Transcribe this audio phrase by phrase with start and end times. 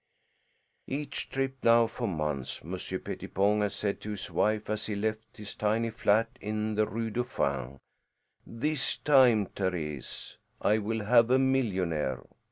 [0.87, 5.37] Each trip now, for months, Monsieur Pettipon had said to his wife as he left
[5.37, 7.77] his tiny flat in the Rue Dauphine,
[8.43, 12.23] "This time, Thérèse, I will have a millionaire.